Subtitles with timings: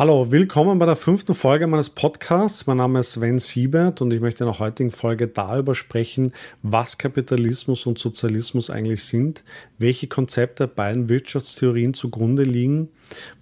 [0.00, 2.66] Hallo, willkommen bei der fünften Folge meines Podcasts.
[2.66, 6.96] Mein Name ist Sven Siebert und ich möchte in der heutigen Folge darüber sprechen, was
[6.96, 9.44] Kapitalismus und Sozialismus eigentlich sind,
[9.76, 12.88] welche Konzepte beiden Wirtschaftstheorien zugrunde liegen,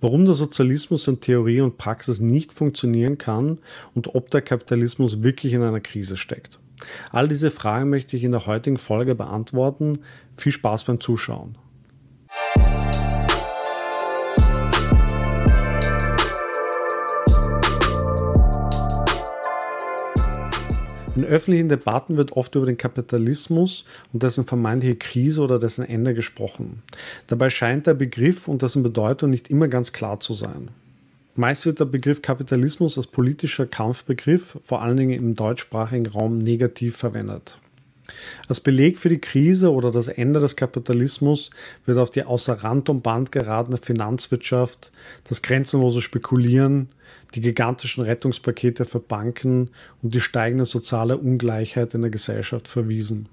[0.01, 3.61] warum der Sozialismus in Theorie und Praxis nicht funktionieren kann
[3.95, 6.59] und ob der Kapitalismus wirklich in einer Krise steckt.
[7.13, 10.01] All diese Fragen möchte ich in der heutigen Folge beantworten.
[10.37, 11.56] Viel Spaß beim Zuschauen.
[21.18, 26.14] In öffentlichen Debatten wird oft über den Kapitalismus und dessen vermeintliche Krise oder dessen Ende
[26.14, 26.84] gesprochen.
[27.26, 30.68] Dabei scheint der Begriff und dessen Bedeutung nicht immer ganz klar zu sein.
[31.34, 36.96] Meist wird der Begriff Kapitalismus als politischer Kampfbegriff, vor allen Dingen im deutschsprachigen Raum, negativ
[36.96, 37.59] verwendet.
[38.46, 41.50] Als Beleg für die Krise oder das Ende des Kapitalismus
[41.84, 44.92] wird auf die außer Rand und Band geratene Finanzwirtschaft,
[45.24, 46.90] das grenzenlose Spekulieren,
[47.34, 49.70] die gigantischen Rettungspakete für Banken
[50.02, 53.29] und die steigende soziale Ungleichheit in der Gesellschaft verwiesen.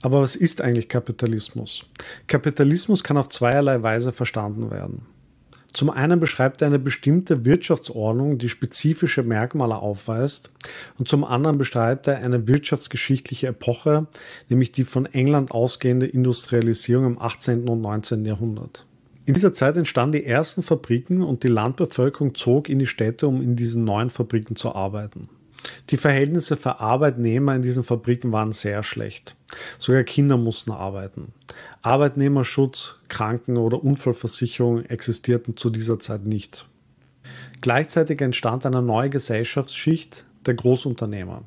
[0.00, 1.84] Aber was ist eigentlich Kapitalismus?
[2.26, 5.06] Kapitalismus kann auf zweierlei Weise verstanden werden.
[5.72, 10.52] Zum einen beschreibt er eine bestimmte Wirtschaftsordnung, die spezifische Merkmale aufweist,
[10.98, 14.06] und zum anderen beschreibt er eine wirtschaftsgeschichtliche Epoche,
[14.50, 17.68] nämlich die von England ausgehende Industrialisierung im 18.
[17.68, 18.26] und 19.
[18.26, 18.86] Jahrhundert.
[19.24, 23.40] In dieser Zeit entstanden die ersten Fabriken und die Landbevölkerung zog in die Städte, um
[23.40, 25.28] in diesen neuen Fabriken zu arbeiten.
[25.90, 29.36] Die Verhältnisse für Arbeitnehmer in diesen Fabriken waren sehr schlecht.
[29.78, 31.32] Sogar Kinder mussten arbeiten.
[31.82, 36.66] Arbeitnehmerschutz, Kranken- oder Unfallversicherung existierten zu dieser Zeit nicht.
[37.60, 41.44] Gleichzeitig entstand eine neue Gesellschaftsschicht der Großunternehmer,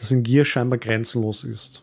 [0.00, 1.82] dessen Gier scheinbar grenzenlos ist.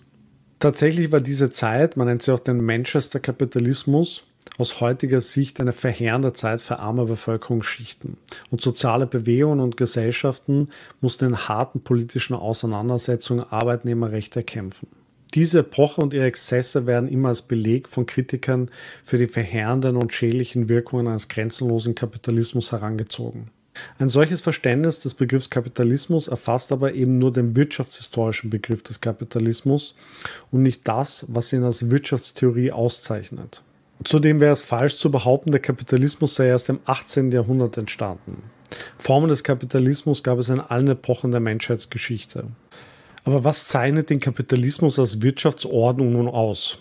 [0.58, 4.24] Tatsächlich war diese Zeit, man nennt sie auch den Manchester Kapitalismus,
[4.58, 8.18] aus heutiger Sicht eine verheerende Zeit für arme Bevölkerungsschichten.
[8.50, 10.70] Und soziale Bewegungen und Gesellschaften
[11.02, 14.88] mussten in harten politischen Auseinandersetzungen Arbeitnehmerrechte erkämpfen.
[15.34, 18.72] Diese Epoche und ihre Exzesse werden immer als Beleg von Kritikern
[19.04, 23.52] für die verheerenden und schädlichen Wirkungen eines grenzenlosen Kapitalismus herangezogen.
[24.00, 29.96] Ein solches Verständnis des Begriffs Kapitalismus erfasst aber eben nur den wirtschaftshistorischen Begriff des Kapitalismus
[30.52, 33.62] und nicht das, was ihn als Wirtschaftstheorie auszeichnet.
[34.04, 37.32] Zudem wäre es falsch zu behaupten, der Kapitalismus sei erst im 18.
[37.32, 38.44] Jahrhundert entstanden.
[38.98, 42.46] Formen des Kapitalismus gab es in allen Epochen der Menschheitsgeschichte.
[43.24, 46.80] Aber was zeichnet den Kapitalismus als Wirtschaftsordnung nun aus?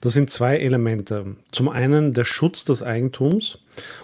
[0.00, 1.36] Das sind zwei Elemente.
[1.52, 3.58] Zum einen der Schutz des Eigentums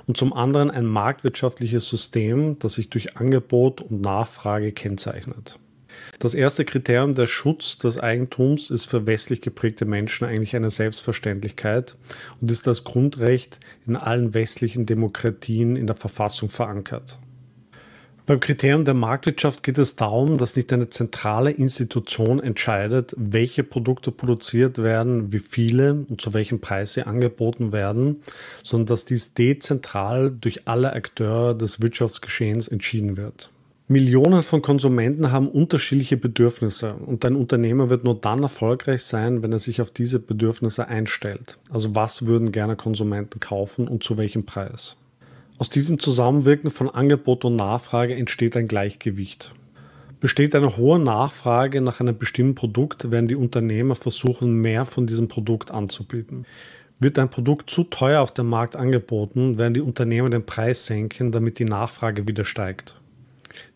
[0.07, 5.59] und zum anderen ein marktwirtschaftliches System, das sich durch Angebot und Nachfrage kennzeichnet.
[6.19, 11.97] Das erste Kriterium, der Schutz des Eigentums, ist für westlich geprägte Menschen eigentlich eine Selbstverständlichkeit
[12.41, 17.19] und ist als Grundrecht in allen westlichen Demokratien in der Verfassung verankert.
[18.27, 24.13] Beim Kriterium der Marktwirtschaft geht es darum, dass nicht eine zentrale Institution entscheidet, welche Produkte
[24.13, 28.23] produziert werden, wie viele und zu welchem Preis sie angeboten werden,
[28.63, 33.51] sondern dass dies dezentral durch alle Akteure des Wirtschaftsgeschehens entschieden wird.
[33.87, 39.53] Millionen von Konsumenten haben unterschiedliche Bedürfnisse und ein Unternehmer wird nur dann erfolgreich sein, wenn
[39.53, 41.59] er sich auf diese Bedürfnisse einstellt.
[41.69, 44.97] Also was würden gerne Konsumenten kaufen und zu welchem Preis?
[45.59, 49.53] Aus diesem Zusammenwirken von Angebot und Nachfrage entsteht ein Gleichgewicht.
[50.19, 55.29] Besteht eine hohe Nachfrage nach einem bestimmten Produkt, werden die Unternehmer versuchen, mehr von diesem
[55.29, 56.47] Produkt anzubieten.
[57.01, 61.33] Wird ein Produkt zu teuer auf dem Markt angeboten, werden die Unternehmer den Preis senken,
[61.33, 62.97] damit die Nachfrage wieder steigt.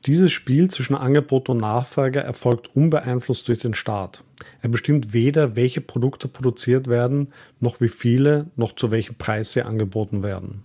[0.07, 4.23] Dieses Spiel zwischen Angebot und Nachfrage erfolgt unbeeinflusst durch den Staat.
[4.63, 9.63] Er bestimmt weder, welche Produkte produziert werden, noch wie viele, noch zu welchem Preis sie
[9.63, 10.63] angeboten werden.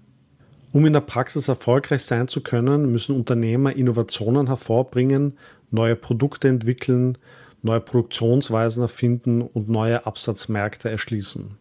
[0.71, 5.37] Um in der Praxis erfolgreich sein zu können, müssen Unternehmer Innovationen hervorbringen,
[5.69, 7.17] neue Produkte entwickeln,
[7.61, 11.57] neue Produktionsweisen erfinden und neue Absatzmärkte erschließen.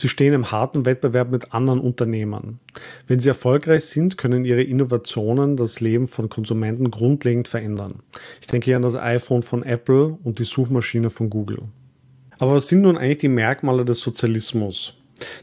[0.00, 2.58] Sie stehen im harten Wettbewerb mit anderen Unternehmern.
[3.06, 7.96] Wenn sie erfolgreich sind, können ihre Innovationen das Leben von Konsumenten grundlegend verändern.
[8.40, 11.64] Ich denke hier an das iPhone von Apple und die Suchmaschine von Google.
[12.38, 14.94] Aber was sind nun eigentlich die Merkmale des Sozialismus?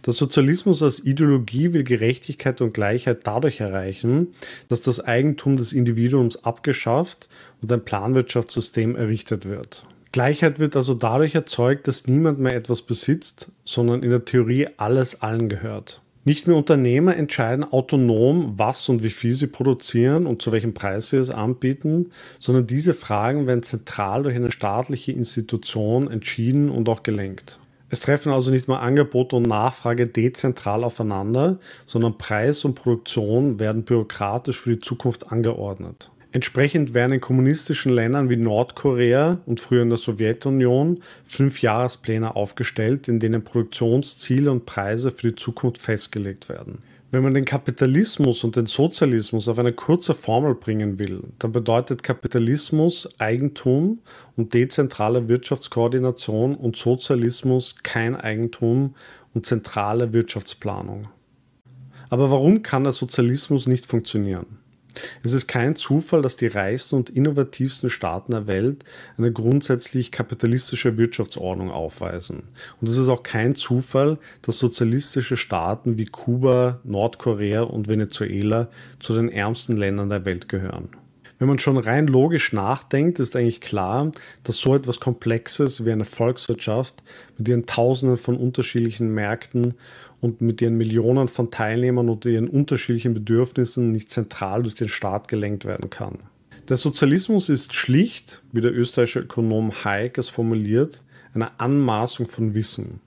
[0.07, 4.33] Der Sozialismus als Ideologie will Gerechtigkeit und Gleichheit dadurch erreichen,
[4.69, 7.29] dass das Eigentum des Individuums abgeschafft
[7.61, 9.83] und ein Planwirtschaftssystem errichtet wird.
[10.11, 15.21] Gleichheit wird also dadurch erzeugt, dass niemand mehr etwas besitzt, sondern in der Theorie alles
[15.21, 16.01] allen gehört.
[16.27, 21.09] Nicht mehr Unternehmer entscheiden autonom, was und wie viel sie produzieren und zu welchem Preis
[21.09, 27.03] sie es anbieten, sondern diese Fragen werden zentral durch eine staatliche Institution entschieden und auch
[27.03, 27.59] gelenkt.
[27.89, 33.83] Es treffen also nicht mehr Angebot und Nachfrage dezentral aufeinander, sondern Preis und Produktion werden
[33.83, 36.11] bürokratisch für die Zukunft angeordnet.
[36.31, 43.07] Entsprechend werden in kommunistischen Ländern wie Nordkorea und früher in der Sowjetunion fünf Jahrespläne aufgestellt,
[43.07, 46.79] in denen Produktionsziele und Preise für die Zukunft festgelegt werden.
[47.09, 52.03] Wenn man den Kapitalismus und den Sozialismus auf eine kurze Formel bringen will, dann bedeutet
[52.03, 53.99] Kapitalismus Eigentum
[54.35, 58.95] und dezentrale Wirtschaftskoordination und Sozialismus kein Eigentum
[59.33, 61.07] und zentrale Wirtschaftsplanung.
[62.09, 64.66] Aber warum kann der Sozialismus nicht funktionieren?
[65.23, 68.83] Es ist kein Zufall, dass die reichsten und innovativsten Staaten der Welt
[69.17, 72.43] eine grundsätzlich kapitalistische Wirtschaftsordnung aufweisen.
[72.81, 79.15] Und es ist auch kein Zufall, dass sozialistische Staaten wie Kuba, Nordkorea und Venezuela zu
[79.15, 80.89] den ärmsten Ländern der Welt gehören.
[81.39, 84.11] Wenn man schon rein logisch nachdenkt, ist eigentlich klar,
[84.43, 86.95] dass so etwas Komplexes wie eine Volkswirtschaft
[87.37, 89.75] mit ihren Tausenden von unterschiedlichen Märkten
[90.19, 95.27] und mit ihren Millionen von Teilnehmern und ihren unterschiedlichen Bedürfnissen nicht zentral durch den Staat
[95.27, 96.19] gelenkt werden kann.
[96.69, 101.01] Der Sozialismus ist schlicht, wie der österreichische Ökonom Hayek es formuliert,
[101.33, 102.99] eine Anmaßung von Wissen.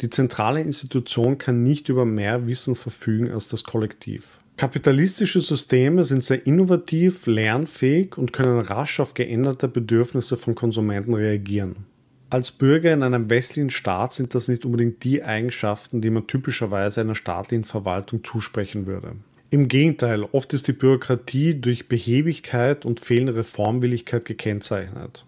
[0.00, 4.38] Die zentrale Institution kann nicht über mehr Wissen verfügen als das Kollektiv.
[4.56, 11.86] Kapitalistische Systeme sind sehr innovativ, lernfähig und können rasch auf geänderte Bedürfnisse von Konsumenten reagieren.
[12.32, 17.02] Als Bürger in einem westlichen Staat sind das nicht unbedingt die Eigenschaften, die man typischerweise
[17.02, 19.16] einer staatlichen Verwaltung zusprechen würde.
[19.50, 25.26] Im Gegenteil, oft ist die Bürokratie durch Behebigkeit und fehlende Reformwilligkeit gekennzeichnet.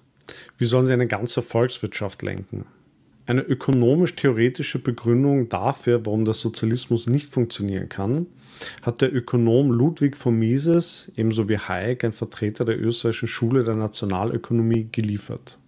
[0.57, 2.65] Wie sollen sie eine ganze Volkswirtschaft lenken?
[3.27, 8.29] Eine ökonomisch-theoretische Begründung dafür, warum der Sozialismus nicht funktionieren kann,
[8.81, 13.75] hat der Ökonom Ludwig von Mises, ebenso wie Hayek, ein Vertreter der österreichischen Schule der
[13.75, 15.59] Nationalökonomie, geliefert.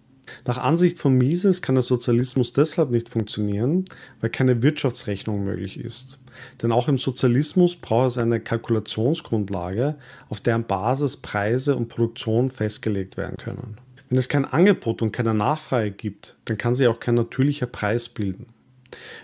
[0.45, 3.85] Nach Ansicht von Mises kann der Sozialismus deshalb nicht funktionieren,
[4.21, 6.19] weil keine Wirtschaftsrechnung möglich ist.
[6.61, 9.95] Denn auch im Sozialismus braucht es eine Kalkulationsgrundlage,
[10.29, 13.77] auf deren Basis Preise und Produktion festgelegt werden können.
[14.09, 18.07] Wenn es kein Angebot und keine Nachfrage gibt, dann kann sich auch kein natürlicher Preis
[18.07, 18.47] bilden.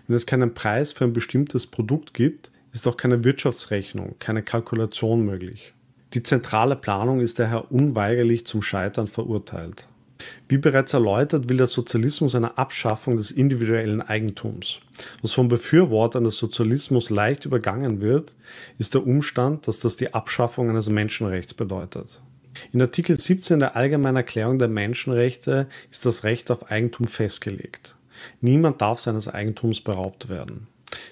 [0.08, 5.26] Wenn es keinen Preis für ein bestimmtes Produkt gibt, ist auch keine Wirtschaftsrechnung, keine Kalkulation
[5.26, 5.74] möglich.
[6.14, 9.88] Die zentrale Planung ist daher unweigerlich zum Scheitern verurteilt.
[10.48, 14.80] Wie bereits erläutert, will der Sozialismus eine Abschaffung des individuellen Eigentums.
[15.22, 18.36] Was von Befürwortern des Sozialismus leicht übergangen wird,
[18.78, 22.22] ist der Umstand, dass das die Abschaffung eines Menschenrechts bedeutet.
[22.72, 27.96] In Artikel 17 der Allgemeinen Erklärung der Menschenrechte ist das Recht auf Eigentum festgelegt.
[28.42, 30.68] Niemand darf seines Eigentums beraubt werden.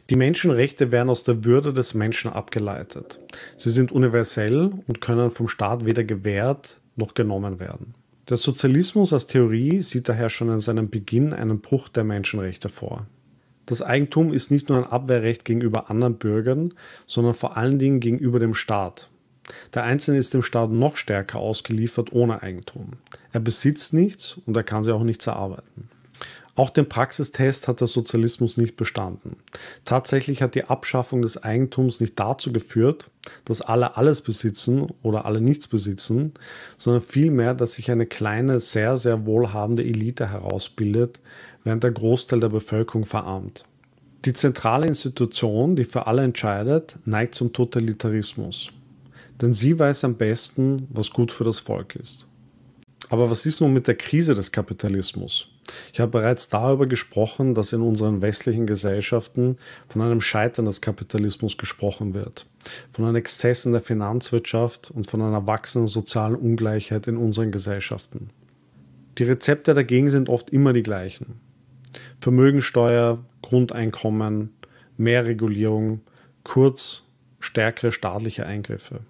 [0.10, 3.20] Die Menschenrechte werden aus der Würde des Menschen abgeleitet.
[3.58, 7.96] Sie sind universell und können vom Staat weder gewährt noch genommen werden.
[8.32, 13.06] Der Sozialismus als Theorie sieht daher schon in seinem Beginn einen Bruch der Menschenrechte vor.
[13.66, 16.74] Das Eigentum ist nicht nur ein Abwehrrecht gegenüber anderen Bürgern,
[17.08, 19.10] sondern vor allen Dingen gegenüber dem Staat.
[19.74, 22.94] Der Einzelne ist dem Staat noch stärker ausgeliefert ohne Eigentum.
[23.34, 25.90] Er besitzt nichts und er kann sich auch nichts erarbeiten.
[26.56, 29.38] Auch den Praxistest hat der Sozialismus nicht bestanden.
[29.86, 33.10] Tatsächlich hat die Abschaffung des Eigentums nicht dazu geführt,
[33.46, 36.34] dass alle alles besitzen oder alle nichts besitzen,
[36.78, 41.20] sondern vielmehr, dass sich eine kleine, sehr, sehr wohlhabende Elite herausbildet,
[41.64, 43.64] während der Großteil der Bevölkerung verarmt.
[44.26, 48.72] Die zentrale Institution, die für alle entscheidet, neigt zum Totalitarismus.
[49.42, 52.28] Denn sie weiß am besten, was gut für das Volk ist.
[53.10, 55.48] Aber was ist nun mit der Krise des Kapitalismus?
[55.94, 61.58] Ich habe bereits darüber gesprochen, dass in unseren westlichen Gesellschaften von einem Scheitern des Kapitalismus
[61.58, 62.46] gesprochen wird,
[62.92, 68.30] von einem Exzess in der Finanzwirtschaft und von einer wachsenden sozialen Ungleichheit in unseren Gesellschaften.
[69.18, 71.40] Die Rezepte dagegen sind oft immer die gleichen.
[72.20, 74.54] Vermögensteuer, Grundeinkommen,
[74.98, 76.02] mehr Regulierung,
[76.44, 77.04] kurz
[77.40, 79.02] stärkere staatliche Eingriffe.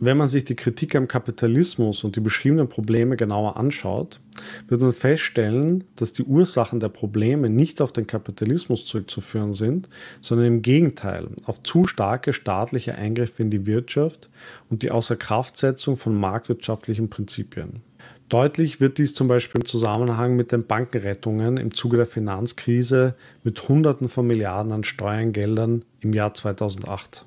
[0.00, 4.20] Wenn man sich die Kritik am Kapitalismus und die beschriebenen Probleme genauer anschaut,
[4.68, 9.88] wird man feststellen, dass die Ursachen der Probleme nicht auf den Kapitalismus zurückzuführen sind,
[10.20, 14.30] sondern im Gegenteil auf zu starke staatliche Eingriffe in die Wirtschaft
[14.70, 17.82] und die Außerkraftsetzung von marktwirtschaftlichen Prinzipien.
[18.28, 23.68] Deutlich wird dies zum Beispiel im Zusammenhang mit den Bankenrettungen im Zuge der Finanzkrise mit
[23.68, 27.24] Hunderten von Milliarden an Steuergeldern im Jahr 2008.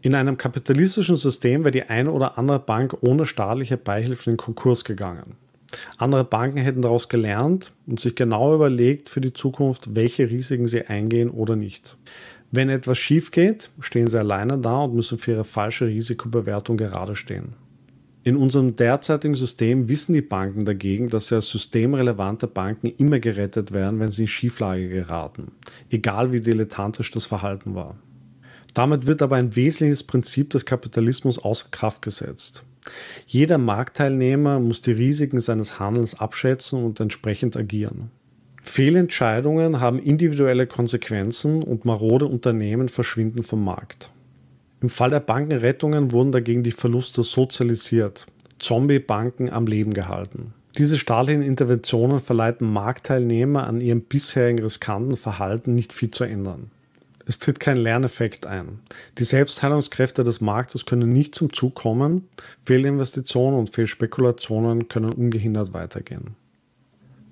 [0.00, 4.84] In einem kapitalistischen System wäre die eine oder andere Bank ohne staatliche Beihilfe in Konkurs
[4.84, 5.34] gegangen.
[5.96, 10.86] Andere Banken hätten daraus gelernt und sich genau überlegt für die Zukunft, welche Risiken sie
[10.86, 11.96] eingehen oder nicht.
[12.50, 17.14] Wenn etwas schief geht, stehen sie alleine da und müssen für ihre falsche Risikobewertung gerade
[17.16, 17.54] stehen.
[18.22, 23.72] In unserem derzeitigen System wissen die Banken dagegen, dass sie als systemrelevante Banken immer gerettet
[23.72, 25.52] werden, wenn sie in Schieflage geraten,
[25.90, 27.96] egal wie dilettantisch das Verhalten war.
[28.78, 32.62] Damit wird aber ein wesentliches Prinzip des Kapitalismus außer Kraft gesetzt.
[33.26, 38.12] Jeder Marktteilnehmer muss die Risiken seines Handelns abschätzen und entsprechend agieren.
[38.62, 44.10] Fehlentscheidungen haben individuelle Konsequenzen und marode Unternehmen verschwinden vom Markt.
[44.80, 48.26] Im Fall der Bankenrettungen wurden dagegen die Verluste sozialisiert,
[48.60, 50.54] Zombie-Banken am Leben gehalten.
[50.76, 56.70] Diese staatlichen Interventionen verleiten Marktteilnehmer an ihrem bisherigen riskanten Verhalten nicht viel zu ändern.
[57.28, 58.80] Es tritt kein Lerneffekt ein.
[59.18, 62.26] Die Selbstheilungskräfte des Marktes können nicht zum Zug kommen,
[62.62, 66.36] Fehlinvestitionen und Fehlspekulationen können ungehindert weitergehen.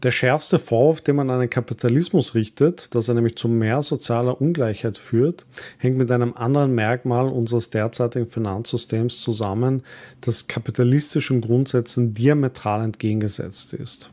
[0.02, 4.38] Der schärfste Vorwurf, den man an den Kapitalismus richtet, dass er nämlich zu mehr sozialer
[4.38, 5.46] Ungleichheit führt,
[5.78, 9.82] hängt mit einem anderen Merkmal unseres derzeitigen Finanzsystems zusammen,
[10.20, 14.10] das kapitalistischen Grundsätzen diametral entgegengesetzt ist.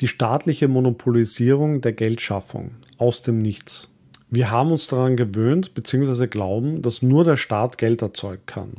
[0.00, 3.90] Die staatliche Monopolisierung der Geldschaffung aus dem Nichts.
[4.32, 6.28] Wir haben uns daran gewöhnt bzw.
[6.28, 8.74] glauben, dass nur der Staat Geld erzeugen kann.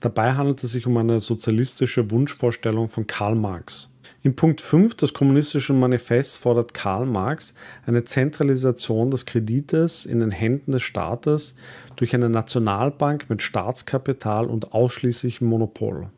[0.00, 3.92] Dabei handelt es sich um eine sozialistische Wunschvorstellung von Karl Marx.
[4.22, 7.52] In Punkt 5 des Kommunistischen Manifests fordert Karl Marx
[7.84, 11.56] eine Zentralisation des Kredites in den Händen des Staates
[11.96, 16.08] durch eine Nationalbank mit Staatskapital und ausschließlichem Monopol.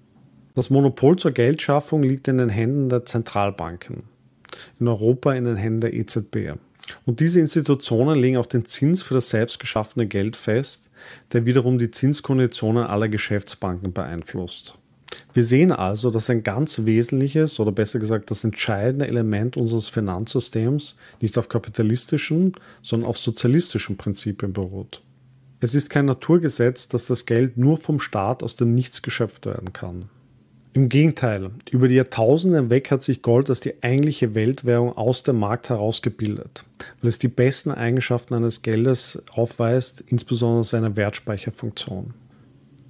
[0.54, 4.04] Das Monopol zur Geldschaffung liegt in den Händen der Zentralbanken,
[4.78, 6.58] in Europa in den Händen der EZB.
[7.06, 10.90] Und diese Institutionen legen auch den Zins für das selbst geschaffene Geld fest,
[11.32, 14.76] der wiederum die Zinskonditionen aller Geschäftsbanken beeinflusst.
[15.32, 20.96] Wir sehen also, dass ein ganz wesentliches oder besser gesagt das entscheidende Element unseres Finanzsystems
[21.20, 22.52] nicht auf kapitalistischen,
[22.82, 25.02] sondern auf sozialistischen Prinzipien beruht.
[25.60, 29.72] Es ist kein Naturgesetz, dass das Geld nur vom Staat aus dem Nichts geschöpft werden
[29.72, 30.08] kann.
[30.74, 35.38] Im Gegenteil, über die Jahrtausende hinweg hat sich Gold als die eigentliche Weltwährung aus dem
[35.38, 36.64] Markt herausgebildet,
[37.00, 42.14] weil es die besten Eigenschaften eines Geldes aufweist, insbesondere seine Wertspeicherfunktion.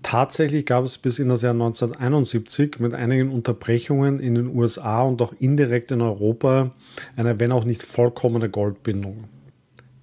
[0.02, 5.20] Tatsächlich gab es bis in das Jahr 1971 mit einigen Unterbrechungen in den USA und
[5.22, 6.72] auch indirekt in Europa
[7.16, 9.24] eine, wenn auch nicht vollkommene Goldbindung.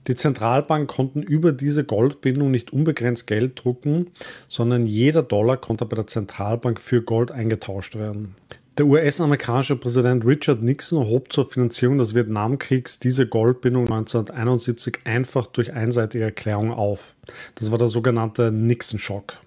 [0.07, 4.11] Die Zentralbanken konnten über diese Goldbindung nicht unbegrenzt Geld drucken,
[4.47, 8.35] sondern jeder Dollar konnte bei der Zentralbank für Gold eingetauscht werden.
[8.77, 15.71] Der US-amerikanische Präsident Richard Nixon hob zur Finanzierung des Vietnamkriegs diese Goldbindung 1971 einfach durch
[15.71, 17.15] einseitige Erklärung auf.
[17.55, 19.37] Das war der sogenannte Nixon-Schock.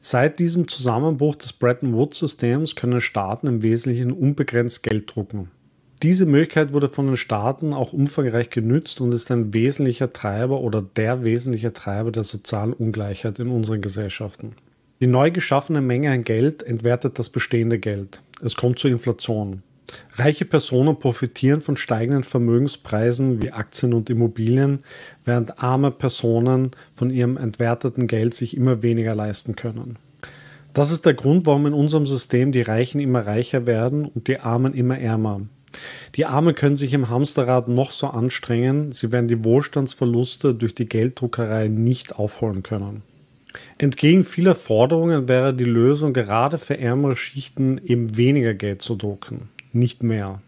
[0.00, 5.50] Seit diesem Zusammenbruch des Bretton Woods-Systems können Staaten im Wesentlichen unbegrenzt Geld drucken.
[6.02, 10.80] Diese Möglichkeit wurde von den Staaten auch umfangreich genützt und ist ein wesentlicher Treiber oder
[10.80, 14.52] der wesentliche Treiber der sozialen Ungleichheit in unseren Gesellschaften.
[15.00, 18.22] Die neu geschaffene Menge an Geld entwertet das bestehende Geld.
[18.42, 19.62] Es kommt zur Inflation.
[20.14, 24.80] Reiche Personen profitieren von steigenden Vermögenspreisen wie Aktien und Immobilien,
[25.24, 29.98] während arme Personen von ihrem entwerteten Geld sich immer weniger leisten können.
[30.74, 34.38] Das ist der Grund, warum in unserem System die Reichen immer reicher werden und die
[34.38, 35.40] Armen immer ärmer.
[36.16, 40.88] Die Armen können sich im Hamsterrad noch so anstrengen, sie werden die Wohlstandsverluste durch die
[40.88, 43.02] Gelddruckerei nicht aufholen können.
[43.78, 49.48] Entgegen vieler Forderungen wäre die Lösung gerade für ärmere Schichten eben weniger Geld zu drucken
[49.72, 50.40] nicht mehr.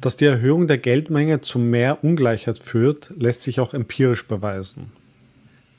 [0.00, 4.92] Dass die Erhöhung der Geldmenge zu mehr Ungleichheit führt, lässt sich auch empirisch beweisen.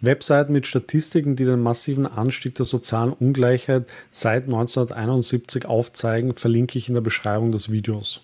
[0.01, 6.88] Webseiten mit Statistiken, die den massiven Anstieg der sozialen Ungleichheit seit 1971 aufzeigen, verlinke ich
[6.88, 8.22] in der Beschreibung des Videos.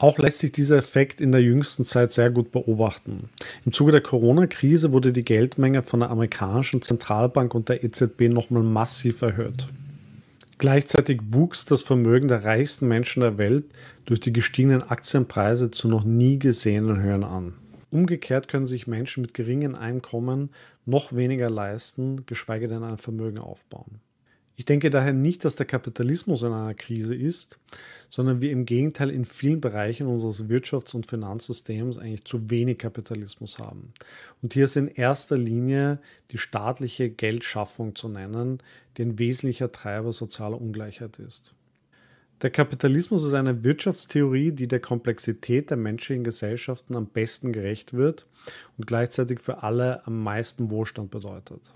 [0.00, 3.28] Auch lässt sich dieser Effekt in der jüngsten Zeit sehr gut beobachten.
[3.66, 8.62] Im Zuge der Corona-Krise wurde die Geldmenge von der amerikanischen Zentralbank und der EZB nochmal
[8.62, 9.68] massiv erhöht.
[10.56, 13.66] Gleichzeitig wuchs das Vermögen der reichsten Menschen der Welt
[14.06, 17.52] durch die gestiegenen Aktienpreise zu noch nie gesehenen Höhen an.
[17.90, 20.48] Umgekehrt können sich Menschen mit geringen Einkommen
[20.86, 24.00] noch weniger leisten, geschweige denn ein Vermögen aufbauen.
[24.60, 27.58] Ich denke daher nicht, dass der Kapitalismus in einer Krise ist,
[28.10, 33.58] sondern wir im Gegenteil in vielen Bereichen unseres Wirtschafts- und Finanzsystems eigentlich zu wenig Kapitalismus
[33.58, 33.94] haben.
[34.42, 35.98] Und hier ist in erster Linie
[36.30, 38.58] die staatliche Geldschaffung zu nennen,
[38.98, 41.54] die ein wesentlicher Treiber sozialer Ungleichheit ist.
[42.42, 48.26] Der Kapitalismus ist eine Wirtschaftstheorie, die der Komplexität der menschlichen Gesellschaften am besten gerecht wird
[48.76, 51.72] und gleichzeitig für alle am meisten Wohlstand bedeutet.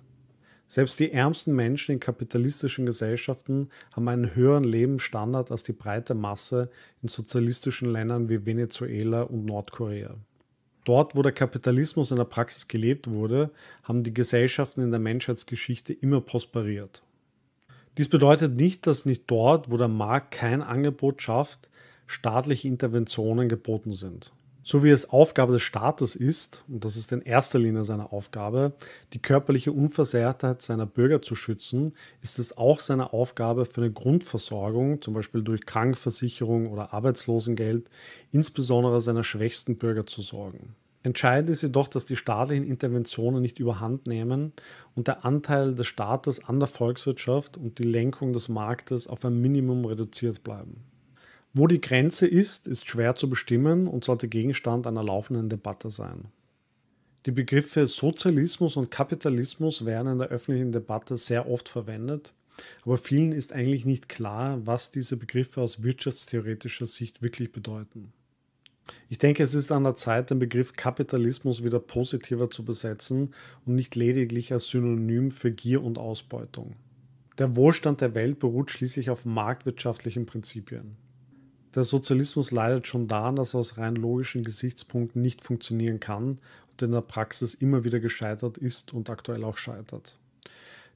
[0.66, 6.70] Selbst die ärmsten Menschen in kapitalistischen Gesellschaften haben einen höheren Lebensstandard als die breite Masse
[7.02, 10.16] in sozialistischen Ländern wie Venezuela und Nordkorea.
[10.84, 13.50] Dort, wo der Kapitalismus in der Praxis gelebt wurde,
[13.82, 17.02] haben die Gesellschaften in der Menschheitsgeschichte immer prosperiert.
[17.96, 21.70] Dies bedeutet nicht, dass nicht dort, wo der Markt kein Angebot schafft,
[22.06, 24.32] staatliche Interventionen geboten sind.
[24.66, 28.72] So wie es Aufgabe des Staates ist, und das ist in erster Linie seine Aufgabe,
[29.12, 31.92] die körperliche Unversehrtheit seiner Bürger zu schützen,
[32.22, 37.90] ist es auch seine Aufgabe für eine Grundversorgung, zum Beispiel durch Krankenversicherung oder Arbeitslosengeld,
[38.32, 40.74] insbesondere seiner schwächsten Bürger zu sorgen.
[41.02, 44.54] Entscheidend ist jedoch, dass die staatlichen Interventionen nicht überhand nehmen
[44.94, 49.38] und der Anteil des Staates an der Volkswirtschaft und die Lenkung des Marktes auf ein
[49.38, 50.93] Minimum reduziert bleiben.
[51.56, 56.24] Wo die Grenze ist, ist schwer zu bestimmen und sollte Gegenstand einer laufenden Debatte sein.
[57.26, 62.32] Die Begriffe Sozialismus und Kapitalismus werden in der öffentlichen Debatte sehr oft verwendet,
[62.84, 68.12] aber vielen ist eigentlich nicht klar, was diese Begriffe aus wirtschaftstheoretischer Sicht wirklich bedeuten.
[69.08, 73.32] Ich denke, es ist an der Zeit, den Begriff Kapitalismus wieder positiver zu besetzen
[73.64, 76.74] und nicht lediglich als Synonym für Gier und Ausbeutung.
[77.38, 80.96] Der Wohlstand der Welt beruht schließlich auf marktwirtschaftlichen Prinzipien.
[81.74, 86.38] Der Sozialismus leidet schon daran, dass er aus rein logischen Gesichtspunkten nicht funktionieren kann
[86.70, 90.16] und in der Praxis immer wieder gescheitert ist und aktuell auch scheitert.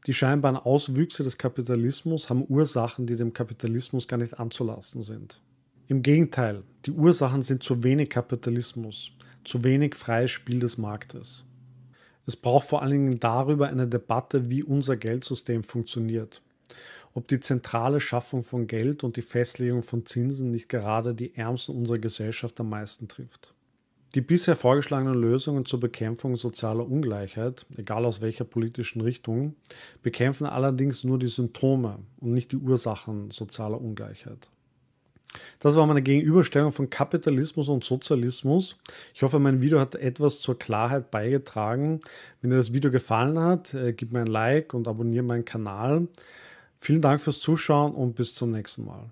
[0.07, 5.41] Die scheinbaren Auswüchse des Kapitalismus haben Ursachen, die dem Kapitalismus gar nicht anzulasten sind.
[5.89, 9.11] Im Gegenteil, die Ursachen sind zu wenig Kapitalismus,
[9.45, 11.45] zu wenig freies Spiel des Marktes.
[12.27, 16.43] Es braucht vor allen Dingen darüber eine Debatte, wie unser Geldsystem funktioniert.
[17.19, 21.75] Ob die zentrale Schaffung von Geld und die Festlegung von Zinsen nicht gerade die Ärmsten
[21.75, 23.55] unserer Gesellschaft am meisten trifft.
[24.15, 29.57] Die bisher vorgeschlagenen Lösungen zur Bekämpfung sozialer Ungleichheit, egal aus welcher politischen Richtung,
[30.01, 34.49] bekämpfen allerdings nur die Symptome und nicht die Ursachen sozialer Ungleichheit.
[35.59, 38.77] Das war meine Gegenüberstellung von Kapitalismus und Sozialismus.
[39.13, 42.01] Ich hoffe, mein Video hat etwas zur Klarheit beigetragen.
[42.41, 46.07] Wenn dir das Video gefallen hat, äh, gib mir ein Like und abonniere meinen Kanal.
[46.79, 49.11] Vielen Dank fürs Zuschauen und bis zum nächsten Mal.